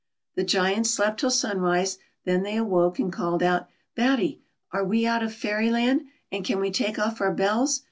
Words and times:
The 0.33 0.43
Giants 0.43 0.89
slept 0.89 1.19
till 1.19 1.29
sunrise, 1.29 1.99
then 2.25 2.41
they 2.41 2.55
awoke, 2.57 2.97
and 2.97 3.13
called 3.13 3.43
out: 3.43 3.67
"Batty, 3.93 4.41
are 4.71 4.83
we 4.83 5.05
out 5.05 5.21
of 5.21 5.31
Fairyland, 5.31 6.05
and 6.31 6.43
can 6.43 6.59
we 6.59 6.71
take 6.71 6.97
off 6.97 7.21
our 7.21 7.31
bells 7.31 7.79